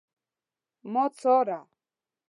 ما 0.93 1.05
څاره 1.19 1.59